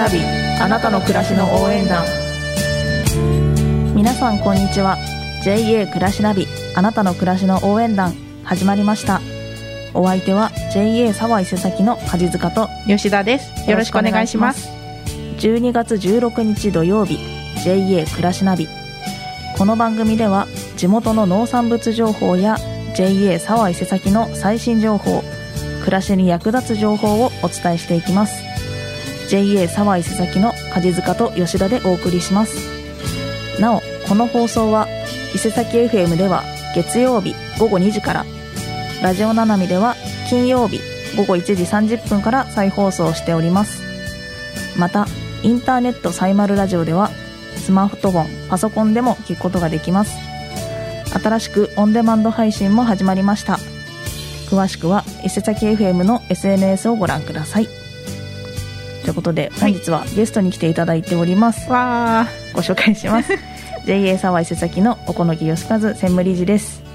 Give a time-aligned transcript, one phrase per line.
[0.00, 0.18] ナビ
[0.58, 2.06] あなたの暮らしの応援団。
[3.94, 4.96] 皆さんこんにちは。
[5.44, 9.20] JA 暮らしナビあなたの暮らしの応援団始まりました。
[9.92, 13.70] お相手は JA 沢井瀬崎の梶塚と吉田です。
[13.70, 14.70] よろしくお願いします。
[15.40, 17.18] 12月16日土曜日
[17.62, 18.68] JA 暮らしナビ。
[19.58, 20.46] この番組では
[20.78, 22.56] 地元の農産物情報や
[22.96, 25.22] JA 沢井瀬崎の最新情報
[25.80, 28.49] 暮らしに役立つ情報をお伝えしていきます
[29.30, 33.60] JA 沢井瀬崎の梶塚と吉田でお送りします。
[33.60, 34.88] なおこの放送は
[35.32, 36.42] 伊勢崎 FM では
[36.74, 38.26] 月曜日午後2時から
[39.02, 39.94] ラジオななみでは
[40.28, 40.80] 金曜日
[41.16, 43.82] 午後1時30分から再放送しております。
[44.76, 45.06] また
[45.44, 47.10] インターネットサイマルラジオでは
[47.56, 50.16] スマートフォンパソコンでも聞くことができます。
[51.22, 53.58] 新しくオンデマンド配信も始まりました。
[54.48, 57.79] 詳しくは伊勢崎 FM の SNS をご覧ください。
[59.20, 63.34] ことで本日はゲストに来ていただいております、わご紹介します。
[63.86, 66.80] JA 沢井瀬崎の小此木義和専務理事です。
[66.80, 66.86] よ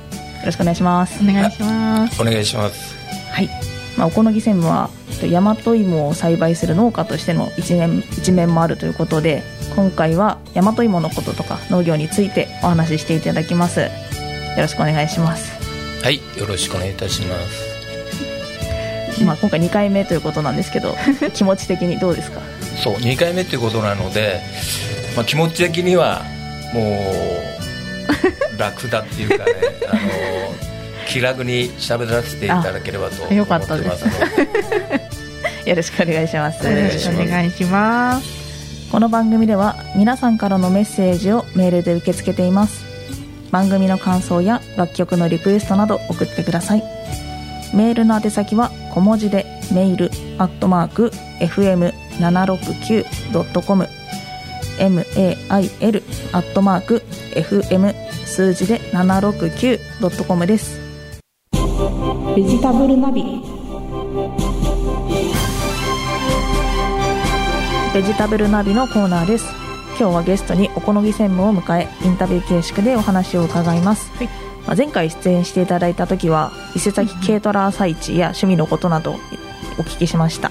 [0.46, 1.24] ろしくお願いします。
[1.24, 2.22] ーお願いします。
[2.22, 2.96] お願いします。
[3.32, 3.50] はい、
[3.98, 9.44] まあ、お好み専務はえっと大和芋を栽培する農家としての一面一面もあるということで
[9.76, 13.82] 今回は大和芋のこととか農業についてお話ししていただきます。
[13.82, 13.88] よ
[14.58, 15.52] ろしくお願いします、
[16.02, 16.22] はい。
[16.40, 17.75] よろしくお願いいたします
[19.24, 20.96] まあ、今回2回目ということなんですけど
[21.34, 22.42] 気持ち的にどうですか？
[22.84, 24.42] そう2回目っていうことなので、
[25.16, 26.24] まあ、気持ち的には
[26.74, 26.82] も
[28.58, 29.52] う 楽だっていうかね
[29.90, 30.00] あの
[31.08, 33.88] 気楽に喋らせていただければと思ってよかったです。
[33.90, 34.06] ます。
[35.70, 36.60] よろしくお願いします。
[36.68, 37.22] お願いします。
[37.22, 38.26] お願いします。
[38.92, 42.84] この番組では皆さんからのメッセージをメールで受け付けています。
[43.52, 46.84] 番組の感想や楽曲のリクエストなど送ってください
[47.76, 53.90] メールの宛先は小文字でメールアットマーク FM769.com
[54.78, 56.04] mail
[56.34, 57.04] アットマーク
[57.36, 57.94] FM
[58.26, 60.80] 数字で 769.com です。
[62.36, 63.42] ベジタブルナビ。
[67.94, 69.46] ベジタブルナビのコーナーです。
[70.00, 79.20] 今日はゲストにお好み専務を迎えインタビュー形式でお話を伺います、はいまあ、前回出演していただいた時は伊勢崎軽トラ朝市や趣味のことなど
[79.78, 80.50] お聞きしました、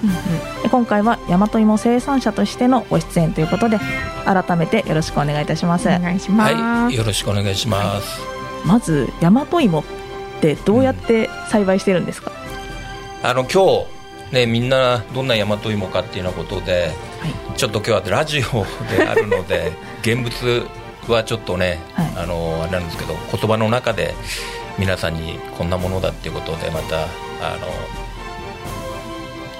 [0.61, 3.79] で今回は大和芋生産者としてのご出演ということで
[4.23, 5.87] 改めてよろしくお願いいたします。
[5.87, 8.21] お願いします、はいよろしくお願いします、
[8.65, 9.83] まず大和芋っ
[10.41, 12.31] てどうやって栽培してるんですか、
[13.23, 13.85] あの今
[14.29, 17.57] 日ねみんなどんな大和芋かっていうようなことではい。
[17.57, 18.65] ちょっと今日はラジオ
[18.95, 19.71] であるので
[20.03, 20.67] 現物
[21.11, 22.13] はちょっとね、はい。
[22.17, 24.13] あのあれなんですけど言葉の中で
[24.79, 27.67] 皆さんにこんなものだっていうことでまたあの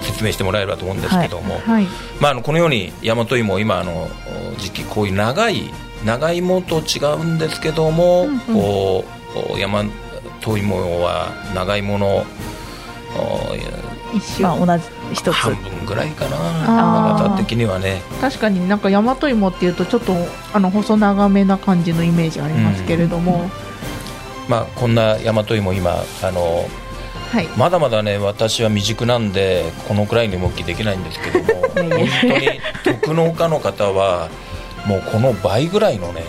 [0.02, 1.86] 説明してもらえればと思うんですけども、はい。
[2.20, 4.08] まあ、あのこのように大和芋今あの
[4.58, 5.70] 時期こういう長い
[6.04, 8.38] 長芋と違うんですけども、うんうん。
[8.38, 9.04] こ
[9.54, 12.24] う大和芋は長芋の
[13.18, 13.54] お
[14.14, 15.30] 一緒、まあ同じ一つ。
[15.32, 16.36] 半分ぐらいかな。
[16.66, 18.02] 長さ的にはね。
[18.20, 20.14] 確かになんか大和芋っていうとちょっと
[20.52, 23.50] あの細長めな感じのイメージありますけれども、
[24.48, 26.68] まあ、こんな大和芋今あの
[27.30, 27.48] はい。
[27.56, 31.62] まだまだね私は未熟なんでこのくらいの動きできないんですけども。
[31.76, 31.96] 本当
[32.38, 34.30] に特農家の方は
[34.86, 36.22] もうこの倍ぐらいのね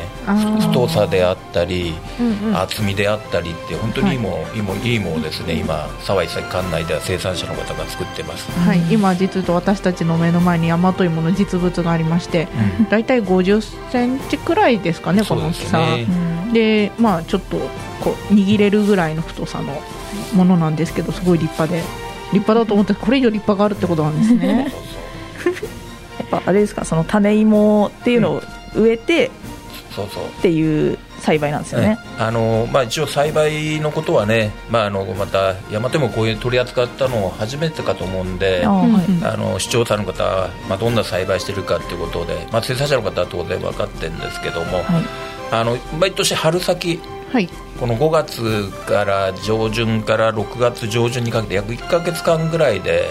[0.59, 2.57] 太さであったりうんうん。
[2.57, 4.18] 厚みであったりって本当にいい。
[4.18, 12.47] もの、いいものいいもですね今沢井崎管内では生産者の方が作ってます、はい、今実は私たちの目の前に大和芋の実物がありまして
[12.90, 15.79] だいたい5 0センチくらいですかねこの大きさ。
[15.96, 17.57] ですねでまあちょっと
[18.01, 19.81] こう握れるぐらいの太さの
[20.34, 22.07] ものなんですけどすごい立派で。
[22.34, 24.72] 立派だと思ってこれ以上立派があるってことなんですね
[26.19, 28.41] やっぱあれですかその種芋っていうのを
[28.75, 29.31] 植えて
[29.96, 30.25] そうそう。
[30.25, 39.25] っていう栽培なんですよね、あのまあ、一応栽培のことはね、まあ、あのまた大和もこういう取り扱ったの初めてかと思うんでああはい。
[39.25, 44.85] あの視聴者の方は、まあ、どんな栽培してるかということで、まあ、生産者の方は当然分かってるんですけども、はい。
[45.49, 46.99] あの毎年春先
[47.31, 47.49] はい。
[47.79, 53.09] この5月から上旬から6月上旬にかけて約1か月間ぐらいで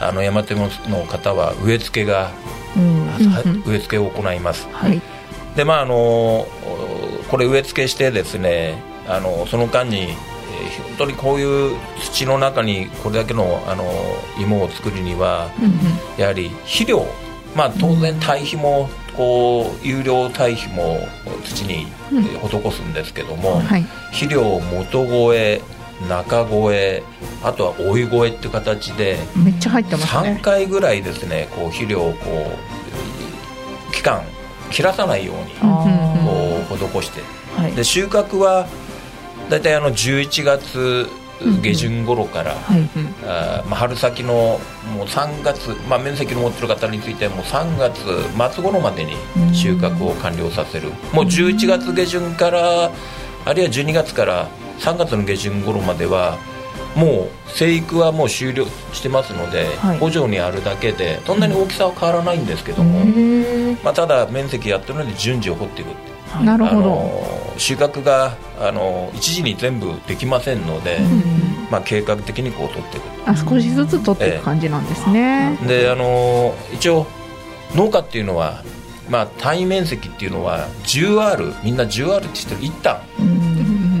[0.00, 0.68] あの山手の
[1.08, 2.32] 方は植え付けが、
[2.76, 3.62] うんはうんうん。
[3.66, 4.66] 植え付けを行います。
[4.72, 5.00] はい。
[5.56, 6.46] でまああの
[7.30, 10.14] これ植え付けしてですねあのその間に、えー
[10.96, 13.84] 本当にこういう土の中にこれだけのあの
[14.40, 15.72] 芋を作るにはうんうん。
[16.16, 17.04] やはり肥料
[17.56, 20.98] まあ当然堆肥もこう有料堆肥も
[21.44, 23.82] 土にえー施すんですけども、はい。
[24.12, 25.60] 肥料元越え
[26.08, 27.02] 中越え
[27.42, 32.74] あとは追い越えっていう形でめっちゃ入ってます3ね回ぐらいですねこう肥料をこう
[34.04, 34.22] 間
[34.70, 35.84] 切らさないようにあ
[36.68, 37.20] こう施して。
[37.20, 37.72] ーはい。
[37.72, 38.66] で収穫は
[39.50, 41.08] 大体あの11月
[41.62, 42.88] 下旬頃から、はい
[43.26, 44.60] あーまあ、春先の
[44.96, 47.98] もう3月、まあ、面積の持ってる方についてはもう3月
[48.54, 49.16] 末頃までに
[49.52, 50.90] 収穫を完了させる。
[51.12, 52.90] もう11月下旬から
[53.44, 54.48] あるいは12月から
[54.80, 56.38] 3月の下旬頃までは
[56.96, 59.98] もう生育はもう終了してますので、はい。
[59.98, 63.04] 補助にあるだけでそんなに大きさは変わらないんですけども、
[63.82, 65.88] まあ、ただ面積やってるので順次を掘っていく
[66.42, 66.82] なるほど。
[66.82, 70.98] の収穫があの一時に全部できませんので、
[71.70, 77.06] まあ、計画的にこう取っていくあ少しずつ取っていく感じなんですね、であの一応
[77.74, 78.62] 農家っていうのは、
[79.08, 83.43] まあ、単位面積っていうのは 10R みんな 10R って知ってる一旦、ん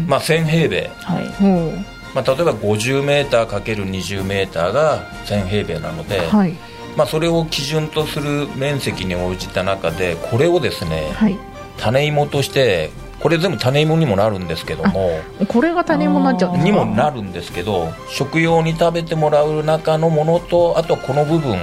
[0.06, 1.26] まあ、1000平米、はい。
[1.32, 1.72] ほ
[2.14, 6.54] まあ、例えば 50m×20m が1000平米なので、うはい。
[6.96, 11.36] まあ、それを基準とする面積に応じた中でこれをですねはい。
[11.76, 12.90] 種芋として
[13.20, 15.18] これ全部種芋にもなるんですけども
[15.48, 21.56] これが種芋になっちゃうんですにかもなるんですけど食用に食べてもらう中のものとあとこの部分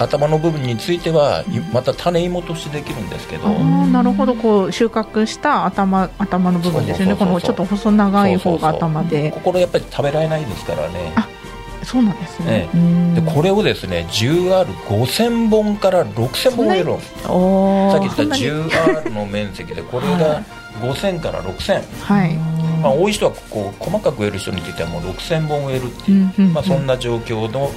[0.00, 3.48] 頭の部分についてはいまた種芋としてできるんですけど。
[3.48, 4.34] なるほど。
[4.34, 7.16] こう収穫した頭頭の部分ですよね。
[7.16, 9.30] このちょっと細長い方が頭で。
[9.30, 11.12] ここやっぱり食べられないですからね。
[11.16, 11.28] あ
[11.82, 12.68] そうなんですね。
[12.72, 13.16] えうん。
[13.18, 20.42] えでこれをですね 10R5000 本から6000本植えるさっき言ったそんなに？10R の面積でこれはが
[20.80, 22.34] 5000から6000、はい。
[22.80, 27.70] まあ、多い人はこう細かく植える人についてはもう6000本植えるっていう、まあ、そんな状況のお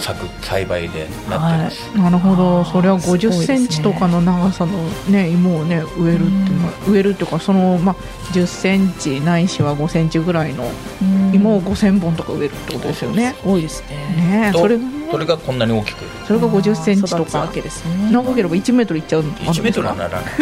[0.00, 2.64] 作栽培でなってます、なるほど。
[2.64, 3.44] それはすごいですね。
[3.44, 7.94] 50センチとかの長さのね芋をね植えるっていうのは植えるっていうかそのまあ
[8.32, 10.64] 10センチないしは5センチぐらいの
[11.02, 11.26] うん。
[11.34, 13.34] 芋を5000本とか植えるってことですよね。
[13.40, 13.88] すごいですね。
[13.88, 14.78] とねえそれ
[15.10, 16.04] それがこんなに大きく。
[16.26, 17.38] それが50センチとか。
[17.38, 18.10] わけですね。
[18.10, 20.32] 長ければ1メートルいっちゃうのもある1メートルはならない。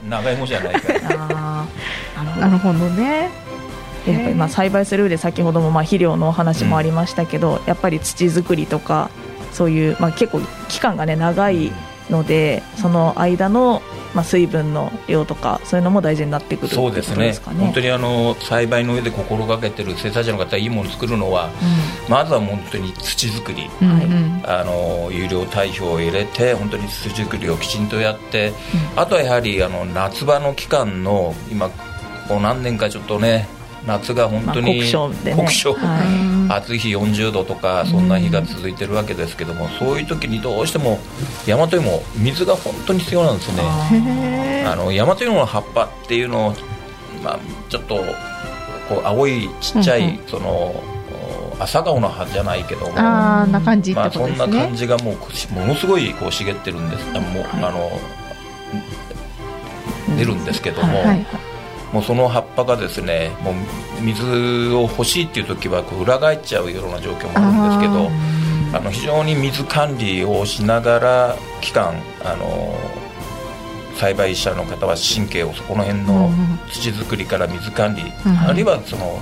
[0.08, 1.66] 長芋じゃないから。
[2.40, 2.74] なるほど。
[2.90, 3.43] ね
[4.04, 9.10] でやっぱりまあ栽培する上で先ほどもまあ肥料のお話もありましたけど、やっぱり土作りとか
[9.52, 11.72] そういう、まあ、結構期間がね長い
[12.10, 13.80] のでその間の、
[14.14, 17.32] まあ、水分の量とかそういうのも大事になってくるそうですね。
[17.32, 17.38] ね。
[17.58, 21.50] 本当にあの栽培の上で心がけてる生産者の方がいいものを作るのは
[22.08, 23.70] まずは本当に土作り。
[23.80, 24.04] うんはい。
[24.04, 28.52] うんあの有料堆肥を入れて本当に土作りをきちんとやって、
[28.94, 31.74] あとはやはりあの夏場の期間の今こ
[32.28, 33.48] こ何年かちょっとね
[33.86, 35.36] 夏が本当に、まあ酷暑でね。
[35.36, 35.72] 酷暑。
[35.74, 36.08] はい。
[36.08, 40.98] うん暑い日40度とかそんな日が続いてるわけですけども、そういう時にどうしても
[41.46, 44.64] 大和芋水が本当に必要なんですね。
[44.66, 46.54] あの大和芋の葉っぱっていうのを、
[47.22, 47.38] まあ、
[47.68, 47.96] ちょっと
[48.88, 50.28] こう青いちっちゃい、うんうん。
[50.28, 50.74] その
[51.58, 52.98] 朝顔の葉じゃないけども。
[52.98, 55.14] ああな感じってまあ、そんな感じがもう
[55.54, 57.06] ものすごいこう茂ってるんです。
[57.14, 57.64] あもう、はい。
[57.64, 57.90] あの
[60.16, 61.53] 出るんですけども、はいはい
[61.94, 63.54] もうその葉っぱがですねもう
[64.02, 64.24] 水
[64.74, 71.94] を欲しいっていう時はこう裏返っちゃうような状況もあるんですけどあの非常に水管理をしながら期間
[72.24, 72.74] あの
[73.94, 79.20] 栽培者の方は神経をそこの辺のうん土作りから水管理、うんあるいはその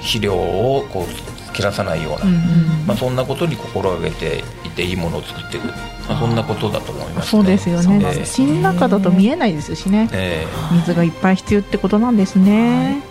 [0.00, 2.40] 肥料をこう切らさないような、うんうん
[2.86, 5.74] まあ、そんなことに心がけていていいものを作っていく、ま
[6.16, 7.98] あ、そんなことだと思います、ね、そうですよね。
[7.98, 8.24] なんで。
[8.24, 10.08] す土の中だと見えないですしね。
[10.12, 13.02] え水がいっぱい必要ってことなんですね。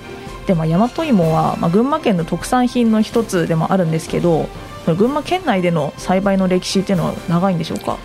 [0.48, 4.50] でも大和芋は、まあ、群馬県の特産品の一つでもあるんですけど
[4.86, 7.98] 群馬県内での栽培の歴史っていうのは長いんでしょうか？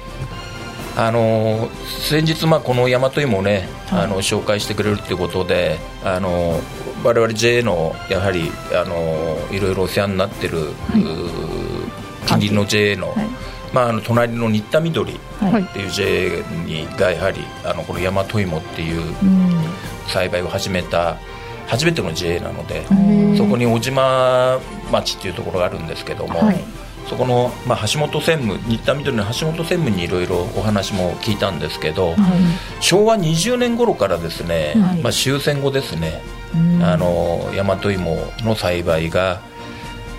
[0.97, 1.69] えあの
[2.01, 4.05] 先日、まあ、この大和芋をね、はい。
[4.05, 6.61] あの紹介してくれるということであの
[7.05, 11.76] 我々 JA のやはりあのいろいろお世話になってる、うー
[12.27, 13.27] 近隣の JA の,、はい。
[13.73, 15.87] まあ、あの隣の新田緑はい、はいってい。
[15.87, 19.65] う JA にがやはりあのこの大和芋っていううん。
[20.09, 21.17] 栽培を始めた
[21.67, 22.87] 初めての JA なので、
[23.37, 24.61] そこに小島
[24.93, 26.65] 町っていうところがあるんですけども、はい。
[27.09, 32.15] そこの、まあ、橋本専務新田緑の橋本専務にいろいろお話も聞いたんですけど、
[32.81, 35.01] 昭和20年頃からですね、はい。
[35.03, 36.23] まあ、終戦後ですね、
[36.55, 36.83] うん。
[36.83, 39.41] あの大和芋の栽培が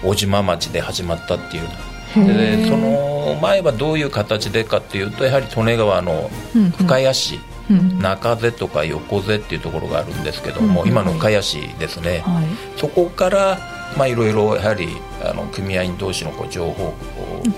[0.03, 1.69] 小島町で始まったっていう
[2.15, 7.35] でその前はどういう形でかっていうとやはり利根川のうん深谷市、
[7.69, 12.79] うん中瀬とか横瀬っていうところがあるんですけども、うん今の深谷市ですね、はい。
[12.79, 13.57] そこから
[13.97, 14.87] まあいろいろやはり
[15.21, 16.93] あの組合員同士のこう情報を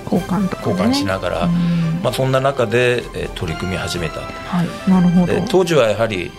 [0.06, 2.00] 交換とか交換しながら、うん。
[2.02, 4.22] まあ、そんな中で、えー取り組み始めた。
[4.22, 4.90] はい。
[4.90, 5.34] なるほど。
[5.34, 6.32] で当時はやはり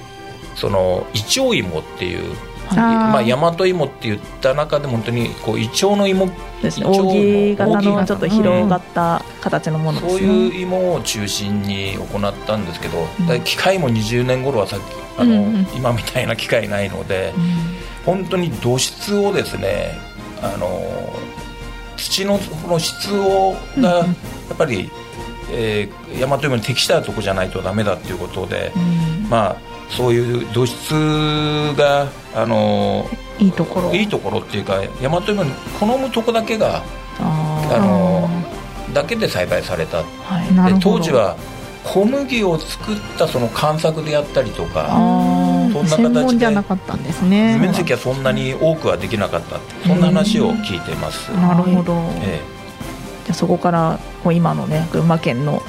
[0.56, 2.34] そのイチョウ芋っていう
[2.76, 6.30] まあ、大和芋って言った中でも本当にこうイチョウの芋。
[6.62, 6.86] ですね。
[6.86, 14.82] 扇形のちょっと広がった形のものですね、そういう芋を中心に行ったんですけど、うん、機械も20年頃はさっき
[15.18, 17.42] あの、うん、今みたいな機械ないので、うん、
[18.04, 19.98] 本当に土質をですね
[20.42, 20.80] あの
[21.96, 24.04] 土のこの質をがや
[24.54, 24.90] っぱり、
[25.50, 28.72] えー、大和芋に適したとこじゃないとダメだっていうことで、
[29.28, 30.92] まあそういう土質
[31.76, 33.94] があのいいところ。
[33.94, 36.82] いいところっていうか大和芋に好むとこだけが
[37.18, 38.28] あの
[38.94, 41.36] だけで栽培された、はい、で当時は
[41.84, 44.88] 小麦を作ったその観察でやったりとか
[45.86, 47.58] そんな形でじゃなかったんですね。
[47.58, 51.30] 面積はそんなに多くはできなかったそんな話を聞いてます。
[51.32, 53.98] なるほど、ええ、じゃそこから
[54.30, 55.62] 今のね群馬県の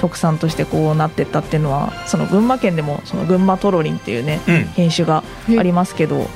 [0.00, 5.24] 特産としてこうなってったっていうのはその群馬県でもその群馬トロリンっていうね、うん、品種が
[5.58, 6.26] ありますけど、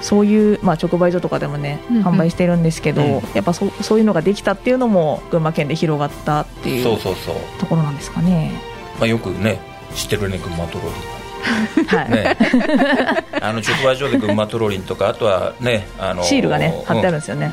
[0.00, 8.52] そういう、まあ、直売所とかでもね、うんうん、販売してるんですけど、うん、やっぱそそういうのができたっていうのも群馬県で広がったっていうところなんですかね。
[8.98, 9.60] まあ、よくね
[9.94, 11.20] 知ってるね群馬トロリン。
[11.86, 12.36] はい、ね、
[13.40, 17.50] あの直売所で群馬トロリンとかあとはねあのシールがね貼ってあるんですよね、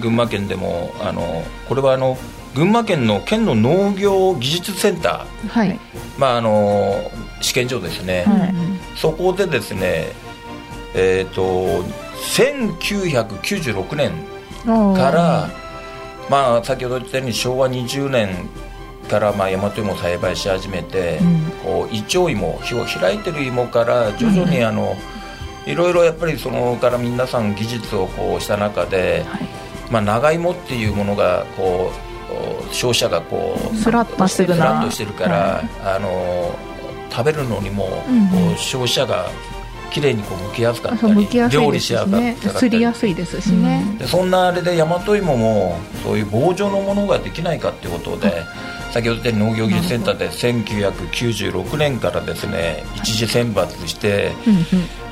[0.00, 2.18] 群馬県でもあのこれはあの
[2.56, 5.78] 群馬県の県の農業技術センター、はい、
[6.18, 7.10] まああの
[7.42, 8.54] 試験場ですね、はい、
[8.96, 10.06] そこでですね
[10.94, 11.84] えっ、ー、と
[12.38, 14.10] 1996年
[14.64, 15.50] から、
[16.30, 18.48] まあ、先ほど言ったように昭和20年
[19.10, 24.96] からまあ大和芋を栽培し始めて、うん、こうイチョウ芋火を開いてる芋から徐々にあの、
[25.66, 29.42] うん、いろいろやっぱりそのから皆さん技術をこうした中で、はい、
[29.92, 32.05] まあ、長芋っていうものがこう
[32.70, 36.54] 消費者がこうスラッとしてるから、はい、あの
[37.10, 39.26] 食べるのにも、うん、消費者が
[39.90, 48.42] 綺麗にこう剥きやすかったり、料理しやすかったりすりやすいですしね、うん、でそんなあれで大和芋もそういう棒状のものができないかっていうことで、
[48.92, 54.32] 先ほど言った農業技術センターで1996年からですね一次選抜して、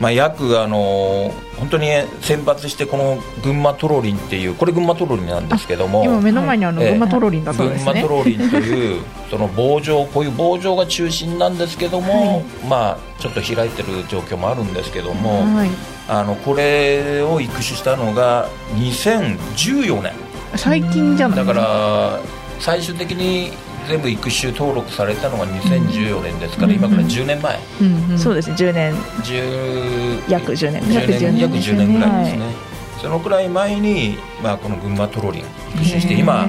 [0.01, 1.89] まあ、約あの本当に
[2.21, 15.71] 選抜してこの群馬トロリンっていうこれ群馬トロリンなんですけども今目の前にあの群馬トロリンだそうですね、群馬トロリンというその棒状こういう棒状が中心なんですけども、はい、まあちょっと開いてる状況もあるんですけども、はい、
[16.09, 20.13] あのこれを育種したのが2014年。
[20.57, 22.21] 最近じゃないだから
[22.61, 23.53] 最終的に
[23.89, 28.95] 全部育種登録されたのが2014年ですから、うん、今から10年前、うんうん、そうですね10年。
[28.95, 30.93] 10約10年。
[30.93, 31.39] 約10年。
[31.39, 32.55] 約10年ぐらいですね、はい、
[33.01, 35.43] そのくらい前に、まあ、この群馬トロリン
[35.75, 36.49] 育種して今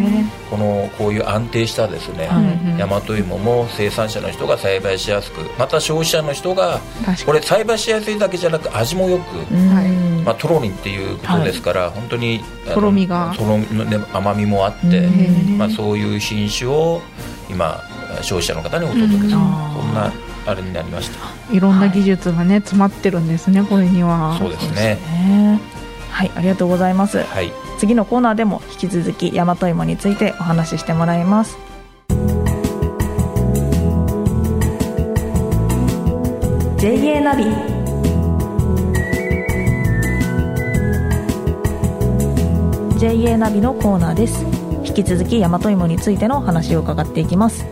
[0.50, 2.29] このこういう安定したですね、
[2.77, 6.79] 大和芋も生産者の人が栽培しやすくまた消費者の人が
[7.25, 9.24] これ栽培しやすいだけじゃなく味もよく、
[10.25, 12.41] まあ、トロリンっていうことですから、はい、本当に
[12.74, 13.34] とろみが。
[13.38, 15.08] とろみの甘みもあって、
[15.58, 17.01] まあ、そういう品種を
[17.50, 17.79] 今
[18.22, 19.39] 消費者の方にお届けする、そん
[19.94, 20.12] な
[20.48, 21.53] あれになりました。
[21.53, 24.36] いろんな技術がね、詰まってるんですねこれには。
[24.39, 25.00] そうですね。
[26.10, 31.58] はいありがとうございます、はい、次のコーナーでも引き続き大和芋についてお話ししてもらいます。
[36.77, 37.75] JA ナビ
[42.97, 44.45] JA ナビのコーナーです。
[44.85, 47.65] 引き続き大和芋についての話を伺っていきます。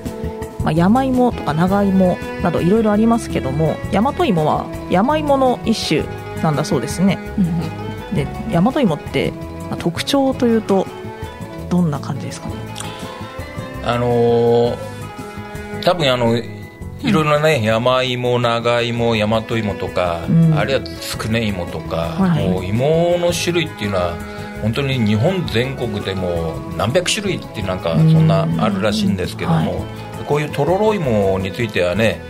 [0.63, 6.03] まあ、山芋とか長芋などいろいろありますけども大和芋は山芋の一種
[6.41, 9.31] なんだそうですね、うんで大和芋って、
[9.69, 10.85] まあ、特徴というと
[11.69, 12.47] どんな感じですか？
[12.47, 12.55] ね
[13.83, 14.77] あのー、
[15.83, 16.43] 多分あのい
[17.11, 24.15] ろいろなね、うん、山芋長芋大和芋とか、うん、あるいはつくね芋とか、はい、もう芋の種類っていうのは
[24.63, 29.63] 本当に日本全国でも何百種類ってなんかそんなあるらしいんですけども、は
[30.21, 32.21] い、こういうとろろ芋についてはね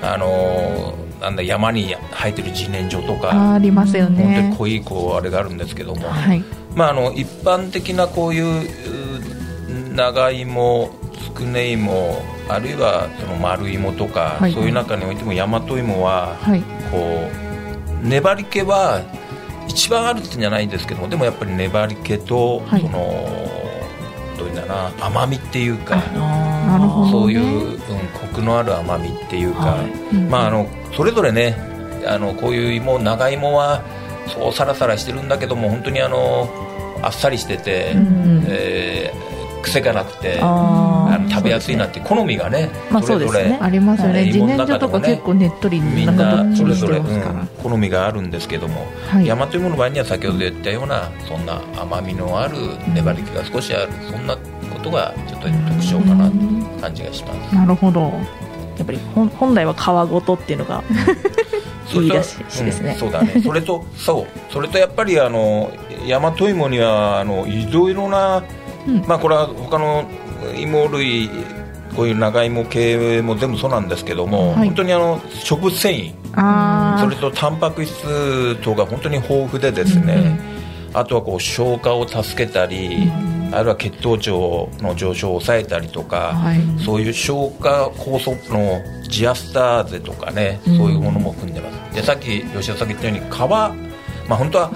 [0.00, 4.24] あのーなんだ山に生えてる自然薯とかありますよね。
[4.24, 6.42] 本当に濃いこうあれがあるんですけども、はい、
[6.74, 10.90] まあ、あの一般的なこういう長芋
[11.22, 16.60] つくね芋あるいはその丸芋とか、はい、そういう中においても大和芋は、はい、
[16.90, 17.30] こ
[18.02, 19.00] う粘り気は
[19.72, 23.62] 一番あるってんじゃないんですけどもでもやっぱり粘り気と、その
[24.38, 26.02] どういうんだな甘みっていうか
[27.10, 29.78] そういう、うん、コクのある甘みっていうか、
[30.28, 31.56] まああのそれぞれね
[32.06, 33.82] あのこういう芋長芋は
[34.26, 36.48] そうサラサラしてるんだけども本当にあの
[37.02, 40.38] あっさりしてて、うん、えー、癖がなくて
[41.32, 43.58] 食べやすいなって好みがね、まあそうですね。
[43.60, 47.00] ありますよね、はい自然薯とか結構ねっとりみんなそれぞれ、
[47.62, 49.26] 好みがあるんですけども、はい。
[49.26, 52.56] 大和芋の場合には先ほど言ったようなそんな甘みのある
[52.94, 57.54] 粘り気が少しあるそんなことがちょっと特徴かなという感じがします。
[57.54, 58.12] なるほど。
[58.78, 60.82] やっぱり本本来は皮ごとっていうのが
[61.92, 62.92] いいらしいですね。
[62.92, 63.40] うんそうだね。
[63.42, 64.52] それと そう。
[64.52, 65.70] それとやっぱりあの
[66.08, 68.42] 大和芋にはあのいろいろな、
[68.86, 69.04] うん。
[69.06, 70.04] まあこれは他の
[70.56, 71.30] 芋類
[71.96, 74.68] こういう長芋系も全部そうなんですけども、はい。
[74.68, 76.14] 本当にあの植物繊維。
[76.34, 80.40] あそれとタンパク質等が本当に豊富でですね、
[80.94, 83.10] あとはこう消化を助けたり、
[83.52, 86.60] あるいは血糖値の上昇を抑えたりとか、はい。
[86.82, 90.78] そういう消化酵素のジアスターゼとかね、うん。
[90.78, 91.94] そういうものも含んでます。
[91.94, 93.38] でさっき吉田さんが言ったように皮、
[94.28, 94.70] まあ、本当は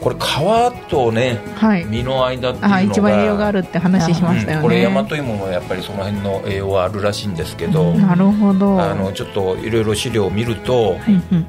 [0.00, 1.84] これ皮とねはい。
[1.84, 4.62] 実の間っていうのがあ一番栄養があるって話しましたよね、うん。
[4.62, 8.80] これ大和芋もやっぱりその辺の栄養はあるらしいんですけど、なるほど。
[8.80, 11.46] あのちょっといろいろ資料を見ると、うんうん。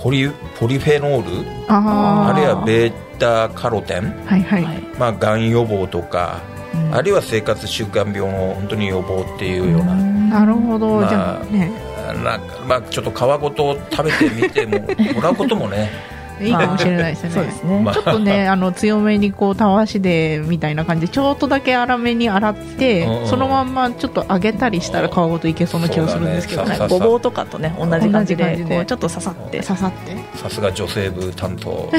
[0.00, 2.34] ポリポリフェノールあー。
[2.34, 4.82] あるいはベータカロテン、はいはい、はい。
[4.98, 6.40] まあ、がん予防とか、
[6.74, 6.94] うん。
[6.94, 11.88] あるいは生活習慣病の本当に予防っていうような、なるほど、まあじゃあね。
[12.14, 14.78] なんかまあ、ちょっと皮ごと食べてみても
[15.14, 15.90] もらうこともね
[16.40, 17.30] いいかもしれないですね。
[17.30, 18.58] そうですね、まあちょっとねあ。
[18.58, 26.64] の強めにこうたわしでみたいな感じでちょっとだけ粗めに洗って、そのまんまちょっと揚げたりしたら皮ごといけそうな気がするんですけど。
[26.64, 26.76] ね。
[26.88, 29.60] ごぼうとかとね同じ感じでちょっと刺さって。
[29.60, 30.16] 刺さって。
[30.36, 31.90] さすが女性部担当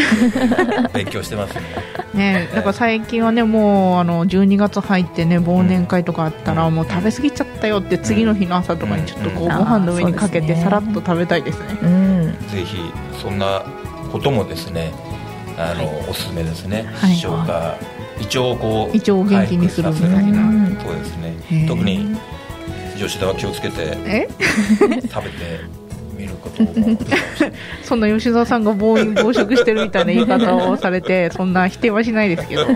[0.93, 1.61] 勉強してますね。
[2.13, 6.75] ねだから最近はねもうあの12月入ってね忘年会とかあったら、うん。
[6.75, 9.49] もう食べ過ぎちゃったよって次の日の朝とかにちょっとこう、うん。
[9.49, 11.79] ご飯の上にかけてさらっと食べたいですね。
[11.81, 12.37] うん。
[12.49, 12.77] ぜひ
[13.21, 13.63] そんな
[14.11, 14.91] こともですね
[15.57, 17.15] あの、おすすめですね、はい。
[17.15, 17.75] 消化
[18.19, 20.41] 胃腸をこう胃腸を元気にするみたいな。
[20.41, 21.65] うんそうですね。
[21.67, 22.15] 特に
[22.97, 24.27] 吉田は気をつけてえ？
[25.09, 25.59] 食べて
[26.17, 32.65] みることもいいかもしれないそんな吉沢さんが暴飲暴食してるみたいな言い方をされてそんな否定はしないですけど。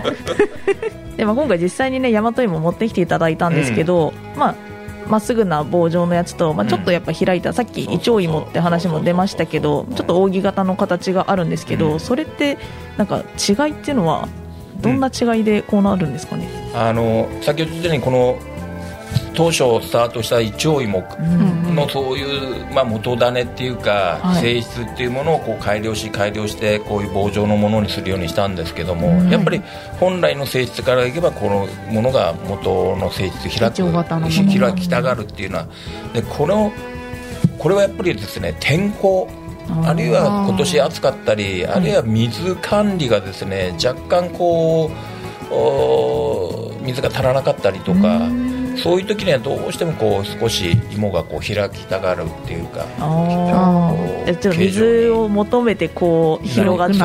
[1.16, 4.54] で、まあ、今回実際にね大和芋持ってきていただいたんですけど、まあ
[5.08, 12.00] まっすぐな棒状のやつと、まあ、ちょっとやっぱ開いた、さっきイチョウ芋って話も出ましたけどちょっと扇形の形があるんですけど、うん。
[12.00, 12.58] それって
[12.96, 14.28] なんか違いっていうのは
[14.80, 18.38] どんな違いでこうなるんですかね、あの先ほど言ったようにこの
[19.34, 21.74] 当初スタートしたイチョウ芋ん。
[21.74, 24.42] のそういう、まあ、元種っていうか、はい。
[24.42, 29.30] 性質っていうものをこう改良し改良してこういう棒状のものにするようにしたんですけども、うん。
[29.30, 29.60] やっぱり
[29.98, 33.74] 本来の性質からいけばこのものが元の性質開く
[34.58, 35.66] 開きたがるっていうのは。
[36.12, 36.72] でこの
[37.58, 39.28] これはやっぱりですね天候
[39.84, 44.90] あるいは今年暑かったりあるいは水管理がですね若干こ
[45.50, 48.28] うお水が足らなかったりとか
[48.76, 52.86] そういう時にはどうしてもこう少し芋がこう開きたがるっていうか
[54.56, 57.00] 水を求めてこう広がっち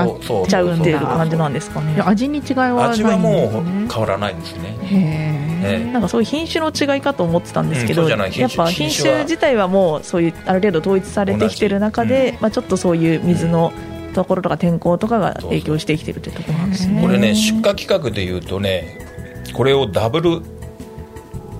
[0.55, 2.01] ゃうっていう感じなんですかね。
[2.01, 3.10] 味に違いはないんですね。
[3.10, 4.77] 味はもう変わらないですね。
[4.84, 5.49] へえ。
[5.60, 8.19] ねなんかそういう品種の違いかと思ってたんですけど、うんやっ
[8.55, 13.71] ぱ品品種自体はもうそういうある程度統一されてきてる中で、まあ、ちょっとそういう水の
[14.13, 17.01] ところとか天候とかが影響してきてるというところなんですね。
[17.01, 19.08] これね出荷規格でいうとね
[19.53, 20.41] これをダブル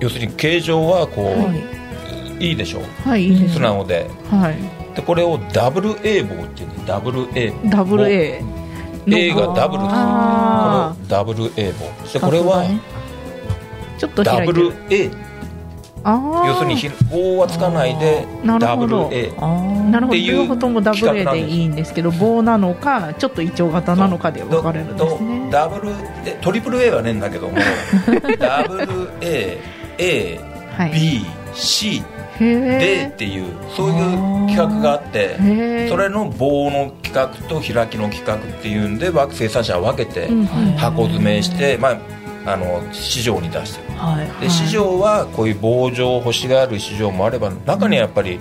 [0.00, 1.54] 要するに形状はこう、は
[2.40, 2.48] い。
[2.48, 3.08] い、いでしょう。
[3.08, 4.08] はいいい素直で。
[4.30, 4.80] はい。
[4.94, 8.42] でこれをダブル A 棒っていうんですダブル A 棒ダブル A
[9.06, 9.82] の A がダブル。
[9.84, 12.64] ですあこれをダブル A 棒でこれは
[13.98, 15.10] ちょっとダブル A
[16.02, 19.30] 要するにひ棒はつかないでなるダブルほど A
[19.90, 20.06] なるほど。
[20.06, 27.56] っていう両方ともダブル A でいいんですけど棒なのかちょっとイチョウ型なのかで分かれるんですとねダブルでトリプル A はねえんだけども
[28.40, 29.58] ダブル A
[30.76, 30.90] はい。
[30.90, 32.02] A B C
[32.38, 35.36] へ D えっていうそういう企画があって
[35.88, 41.98] それの棒の企画と開きの企画っていうんで生産者は分けてうん箱詰めして、まあ、
[42.46, 43.98] あの市場に出してる。
[43.98, 48.40] はいで市場はこういう棒状欲しがる市場もあれば中にはやっぱり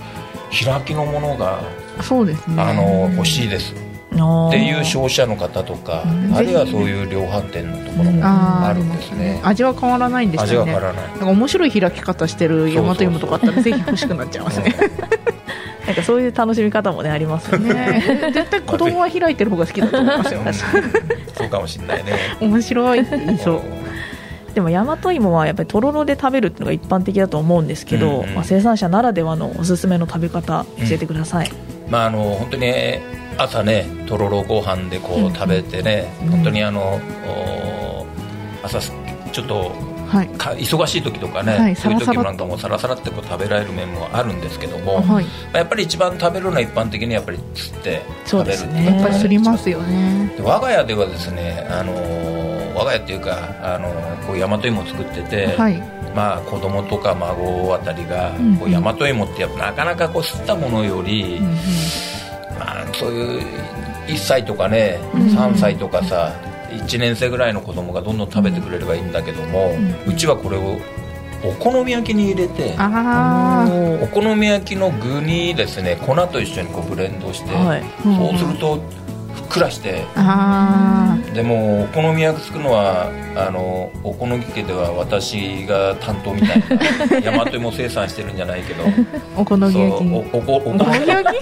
[0.51, 1.59] 開きのものが、
[2.01, 2.61] そうですね。
[2.61, 3.73] あの欲しいです。
[3.75, 3.88] あ
[4.19, 6.35] っていう消費者の方とかうん。
[6.35, 9.39] あるいはそういう量販店のところもあるんですね。
[9.43, 10.71] 味は変わらないんですよね。
[10.73, 11.11] 味は変わらない。
[11.11, 14.75] なんか面白い開き方してる大和芋とかあったらぜひ欲しくなっちゃいますね。
[15.85, 17.73] なんかそういう楽しみ方もねありますよね。
[17.73, 20.41] ね絶対子供は開いてる方が好きだと思いますよ。
[21.35, 22.13] そうかもしれないね。
[22.39, 23.05] 面白い。
[23.43, 23.61] そう。
[24.53, 28.35] でも大和芋はやっぱりとろろで食べるっていうのが一般的だと思うんですけど、うんうん。
[28.35, 31.51] まあ、生産者ならではのおすすめの食べ方教えてください。
[31.89, 32.65] まああの本当に
[33.41, 36.29] 朝ねとろろご飯でこう食べてね、うん。
[36.29, 38.05] 本当にあのお
[38.63, 38.91] 朝す
[39.31, 39.71] ちょっと
[40.09, 40.27] はい。
[40.29, 45.25] か忙しい時とかね、はいそういう時サラサラっとなんかもサラサラってこう食べられる麺もあるんですけども、はい。
[45.53, 50.33] やっぱり一番食べるのは一般的にやっぱり釣って食べるってですねやっぱりいうのがすりますよね。
[50.35, 52.39] で我が家ではですね、あのー
[52.75, 55.99] 我が家っていうか、あのーこう大和芋を作ってて、はい。
[56.15, 61.39] まあ、子供とか孫あたりが、こう大和芋ってやっぱなかなかこう吸ったものより、
[62.59, 63.41] まあ、そういう
[64.07, 65.21] 1歳とかね、うん。
[65.27, 66.33] 3歳とかさ
[66.69, 69.71] 1年生ぐらいの子供がどんどん食べてくれればいいんだけども、
[70.07, 70.77] ううちはこれを
[71.43, 73.65] お好み焼きに入れてあ
[74.01, 77.83] お好み焼きの具にですね粉と一緒にこうブレンドして、はい。
[78.03, 78.79] そうすると
[79.49, 80.03] くらして。
[81.33, 86.63] でもお好み焼き作るのはあのお好み家では私が担当みたい
[87.21, 88.83] な 大和芋生産してるんじゃないけど。
[89.35, 91.35] お好み焼きおおこお好み焼き？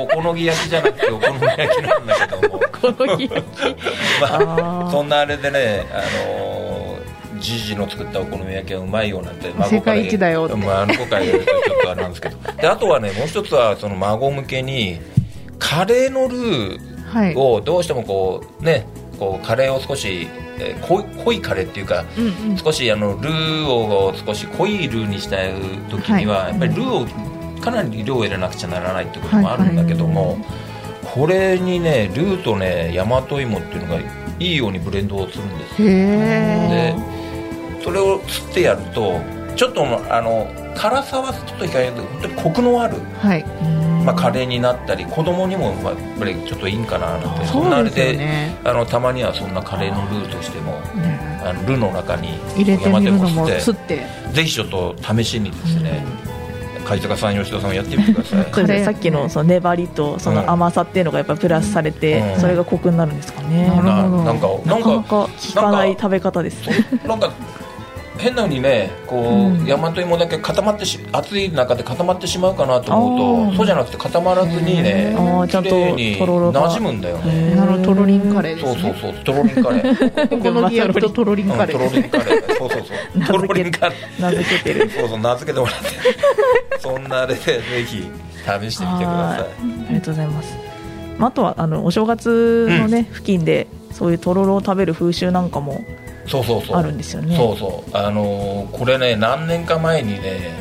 [0.00, 2.60] お好み焼きじゃなくてお好み焼きなんだけども。
[4.20, 5.98] まあそんなあれでねあ
[6.28, 6.96] の
[7.38, 10.54] じじの作ったお好み焼きはうまいよなんて孫から世界一だよって。
[10.56, 12.36] まあ、孫から言われるとちょっとあれなんですけど。
[12.60, 15.00] であとはねもう一つはその孫向けに
[15.58, 16.91] カレーのルーはい
[17.36, 18.86] をどうしてもこうね
[19.18, 22.56] こうカレーを少し、えー濃い濃いカレーっていうかうんうん。
[22.56, 25.52] 少しあのルーを少し濃いルーにしたい
[25.90, 26.50] 時には、はい。
[26.50, 30.36] やっぱりルーをかなり量を入れなくちゃならないってこともあるんだけども、
[31.14, 34.00] これにねルーとね大和芋っていうのが
[34.38, 36.94] いいようにブレンドをするんですでえ
[37.84, 39.20] それを吸ってやると
[39.54, 43.44] ちょっとあの辛さはちょっと控えるけど本当にコクのある、はい
[44.04, 47.46] まあ、カレーになったり子供にもまあやっぱりちょっといいんかななんて。
[47.46, 48.18] そんなあれで
[48.64, 54.32] あのたまにはそんなカレーのルーとしてもねあのルーの中に入れてみるのも吸ってて。
[54.32, 56.04] ぜひちょっと試しにですね、
[56.84, 58.46] 貝塚さん吉田さんもやってみてください。
[58.52, 62.40] そうでさっきのその粘りとその甘さっていうのがやっぱプラスされて、うん。
[62.40, 66.86] それがコクになるんですかね、なななんかななんかなかか効かない食べ方ですね。
[67.06, 67.30] なんか
[68.22, 69.66] 変なふうにねこう、うん。
[69.66, 76.68] 大和芋だけ固まってし暑い中で固まってしまうかなと思うとそうじゃなくて固まらずにねあーちゃんと綺麗にとろろが。
[76.68, 77.54] 馴染むんだよね。
[77.54, 77.84] なるほど。
[77.84, 80.34] トロリンカレーでそうそうすねそうトロリンカレー。
[80.34, 81.78] お好み焼きとトロリンうんカレー。
[81.78, 82.58] ですねトロリンカレー。
[82.58, 83.24] そうそうそう。
[83.24, 84.22] トロリンカレー。
[84.22, 84.90] 名付けてる。
[84.90, 85.88] そうそう名付けてもらって。
[86.80, 88.02] そんなあれでぜひ
[88.42, 89.40] 試してみてくださはい。
[89.40, 89.44] あ
[89.90, 90.56] りがとうございます、
[91.18, 96.01] まあ、あとはあのお正月のね、付近でそういうとろろを食べる風習なんかもい
[96.32, 96.76] そうそうそう。
[96.78, 97.36] あるんですよね。
[97.36, 97.90] そうそう。
[97.96, 100.54] あのーこれね何年か前にね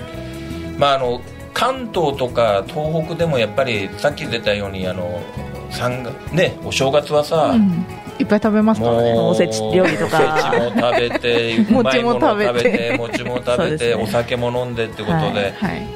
[0.77, 1.21] まああの
[1.53, 5.21] 関東とか東北でもやっぱりさっき出たようにあの
[5.69, 7.85] 三がねお正月はさ、うん。
[8.19, 10.19] いっぱい食べますからねおせち料理とか。
[10.19, 12.95] おせちも食べて 餅も食べて。
[12.97, 14.03] 餅も食べて、ね。
[14.03, 15.51] お酒も飲んでってことで、はいはい。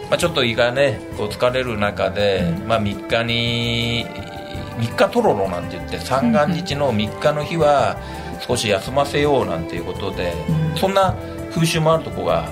[0.09, 4.05] まあ、ちょっと胃がねこう疲れる中で、まあ、3日に
[4.79, 7.97] 3日とろろなんて言って三が日の3日の日は
[8.47, 11.15] 少し休ませようなんていうことで、うんそんな
[11.53, 12.49] 風習もあるとこが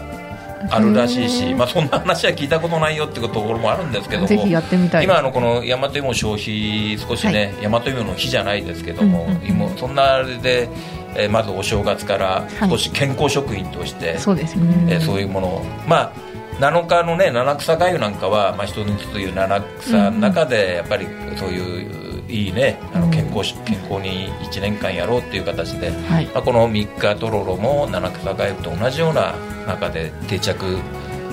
[0.70, 5.04] あるらしいし、まあ、そんな話は聞いたことないよっていうところもあるんですけどもぜひやってみたい。
[5.04, 10.70] 今あのこの大和芋消費少しね、大和芋の日じゃないですけども、うんうんそんなあれで、
[11.16, 12.70] えーまずお正月からはい。
[12.70, 14.88] 少し健康食品として、そうですね。
[14.90, 16.12] えーそういうものをまあ
[16.60, 22.03] 7日のね七草がゆなんかは、まあ、一つずつという七草の中でやっぱりそういう
[22.34, 26.26] いいねあの健康し、健康に1年間やろうっていう形で、はい。
[26.26, 29.36] まあ、この3日とろろも七草がゆと同じような
[29.68, 30.80] 中で定着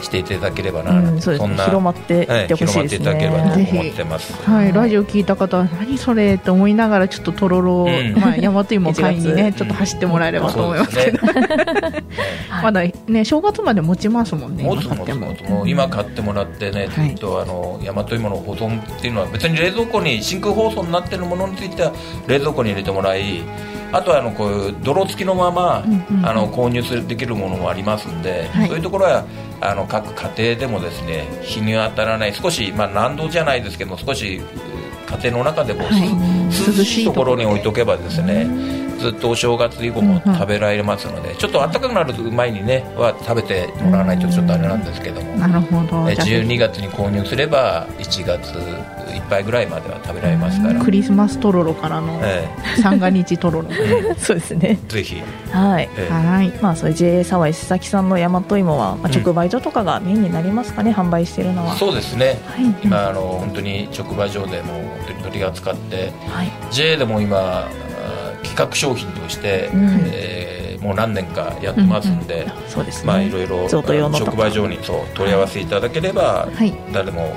[0.03, 1.55] していただければな、うん、そうですね。
[1.55, 4.51] んな広まっていはいってほしいです広まっていただければとねぜひ思ってます。
[4.51, 11.33] はい、ラジオ聞いた方は何それって思いながらちょっととろろまあ、大和芋買いにね 1ちょっと走ってもらえればと思いますけど、ね。
[12.63, 15.51] まだね正月まで持ちますもんね持つ持つ今買っても持つ。
[15.51, 21.93] もう今買ってもらってね、ずはいっとあの大和芋の保存っていうのは別に冷蔵庫に真空包装になってるものについては
[22.27, 23.43] 冷蔵庫に入れてもらい
[23.93, 28.69] あとはあのこういう泥付きのまま、うんうんあの購入するできるものもありますんで、はい。
[28.69, 29.25] そういうところは
[29.61, 34.43] あの各家庭でもですね日に当たらない少し、まあ、難度じゃないですけども少しう
[35.11, 36.09] 家庭の中でも、はい。
[36.49, 38.47] 涼しいところに置いとけばですね
[39.01, 46.11] ずっとお正月以降も食べられますので、ちょっと暖かくなる前にねは食べてもらわないとちょっとあれなんですけども、なるほど。
[46.11, 48.59] えじゃあ12月に購入すれば1月
[49.15, 52.49] いっぱいぐらいまでは食べられますから、クリスマスとろろからのえ
[52.83, 53.69] 三が日とろろ
[54.19, 54.79] そうですね。
[54.89, 55.89] ぜひ、はい。
[55.97, 56.13] ええ。
[56.13, 56.53] はい。
[56.61, 61.75] まあそういう JA 沢井須崎さんの大和芋は、まあ、直売所とかがメインになりますかね、販売しているのは。
[61.77, 62.39] そうですね。
[62.47, 62.65] はい。
[62.85, 66.13] 今あの本当に直売所でも本当に取り扱って。
[66.29, 66.51] はい。
[66.71, 67.69] JA でも今あ
[68.43, 70.01] 企画商品として、うん。
[70.13, 73.07] えーもう何年かやってますんで、そうですね。
[73.07, 74.31] まあいろいろ贈答用のとか。
[74.31, 76.73] 直売所にそう問い合わせいただければ、はい。
[76.91, 77.37] 誰も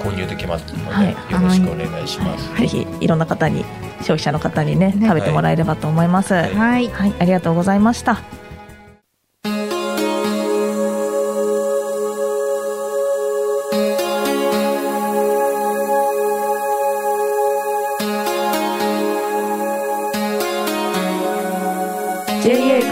[0.00, 1.08] 購入できますので、はい。
[1.08, 3.64] よろしくお願いします、ぜひいろんな方に
[4.02, 5.08] 消費者の方にねね。
[5.08, 8.22] 食べてもらえればと思います、ははいい、ありがとうございました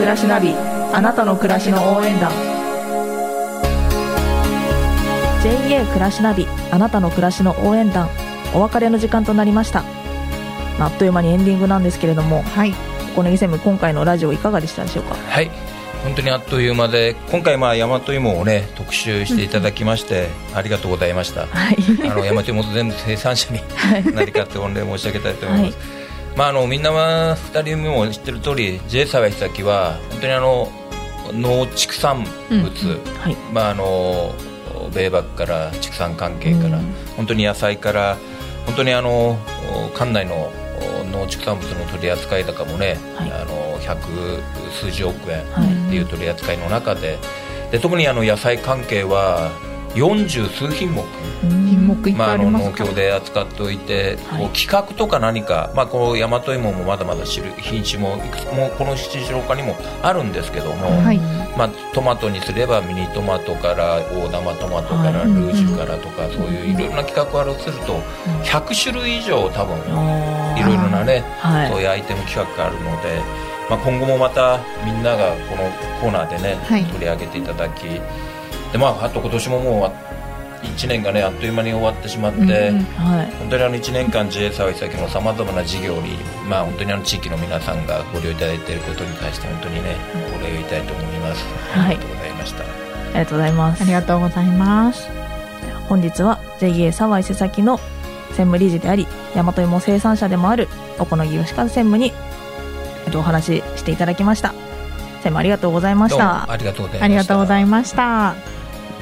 [0.04, 0.52] 暮らしナビ
[0.92, 2.30] あなたの暮らしの応援団。
[5.42, 8.10] JA 暮らしナビあなたの暮らしの応援団。
[8.52, 9.82] お別れの時間となりました。
[10.78, 12.42] あっという間にエンディングなんですけれども。
[12.42, 12.74] はい。
[13.16, 15.14] 小ネギ専務今回のラジオいかがでしたでしょうか？
[15.14, 15.50] はい。
[16.02, 21.46] 本当にあっという間で今回まあ大和芋をね特集していただきましてありがとうございました。
[21.46, 21.78] はい。
[22.10, 23.62] あの大和芋全部生産者に
[24.12, 25.78] 何かって御礼申し上げたいと思います、
[26.36, 30.68] まあ、あのみんなは2人目も知ってる通り J 沢久木は本当にあの
[31.32, 33.36] 農畜産物、はい。
[33.52, 34.34] まあ、あの
[34.92, 36.92] 米麦から畜産関係から、うん。
[37.16, 38.16] 本当に野菜から
[38.66, 39.38] 本当にあの
[39.94, 40.50] 館内の
[41.12, 43.32] 農畜産物の取り扱い高もね、はい。
[43.32, 44.42] あの百
[44.72, 45.86] 数十億円はい。
[45.86, 47.18] っていう取り扱いの中で
[47.70, 49.52] で特にあの野菜関係は
[49.94, 51.04] 40数品目。
[52.16, 54.42] まあ、あの農協で扱っておいて、はい。
[54.44, 61.18] こう企画とか何か、まあ、この大和芋もまだまだ種類品種もいくつもこの七条他にもあるんですけども、はい。
[61.56, 65.28] まあ、トマトにすればミニトマトから大玉トマトからはい。
[65.28, 68.00] ルージュからとか、そういういろいろな企画をあるとすると
[68.44, 69.76] 100種類以上多分
[70.58, 71.70] いろいろなね、はい。
[71.70, 73.20] そういうアイテム企画があるので、
[73.70, 76.84] まあ、今後もまたみんながこのコーナーでね、はい。
[76.84, 78.00] 取り上げていただき
[78.74, 82.40] で、まあ、あと今年ももう1年がねあっという間に終わってしまって。
[82.40, 83.30] うんうんはい。
[83.38, 86.16] 本当にあの1年間 JA 沢井先のさまざまな事業に、
[86.50, 89.94] まあ、本当にあの地域の皆さんがご利用いただいていることに対して本当にね
[90.36, 91.96] お礼を言いたいと思います、はい。
[91.96, 92.64] ありがとうございました。
[92.64, 93.82] ありがとうございます。
[93.82, 95.08] ありがとうございます。
[95.88, 97.78] 本日は JA 沢井瀬崎の
[98.30, 99.06] 専務理事であり
[99.36, 100.66] 大和芋生産者でもある
[100.98, 102.12] 小此木義和専務に
[103.06, 104.48] えっとお話ししていただきました。
[104.50, 106.50] 専務ありがとうございましどうもた。
[106.50, 108.53] ありがとうございました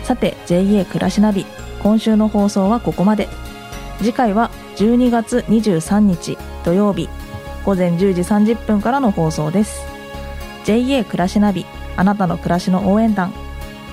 [0.02, 1.46] さて JA 暮らしナビ
[1.82, 3.28] 今週の放送はここまで。
[3.98, 7.08] 次回は12月23日土曜日
[7.64, 9.84] 午前10時30分からの放送です。
[10.64, 13.32] JA 暮らしナビあなたの暮らしの応援団。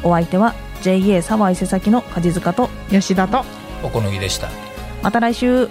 [0.04, 3.43] お相手は JA 沢井瀬崎の梶塚と吉田と
[3.84, 4.50] お好みでした。
[5.04, 5.69] また来週